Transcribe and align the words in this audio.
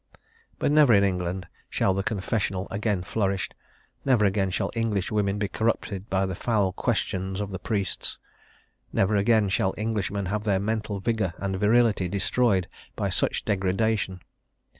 But 0.57 0.71
never 0.71 0.95
in 0.95 1.03
England 1.03 1.45
shall 1.69 1.93
the 1.93 2.01
confessional 2.01 2.67
again 2.71 3.03
flourish; 3.03 3.51
never 4.03 4.25
again 4.25 4.49
shall 4.49 4.71
English 4.73 5.11
women 5.11 5.37
be 5.37 5.47
corrupted 5.47 6.09
by 6.09 6.25
the 6.25 6.33
foul 6.33 6.71
questions 6.73 7.39
of 7.39 7.51
the 7.51 7.59
priests; 7.59 8.17
never 8.91 9.15
again 9.15 9.47
shall 9.47 9.75
Englishmen 9.77 10.25
have 10.25 10.43
their 10.43 10.59
mental 10.59 10.99
vigour 10.99 11.35
and 11.37 11.55
virility 11.55 12.09
destroyed 12.09 12.67
by 12.95 13.11
such 13.11 13.45
degradation. 13.45 14.21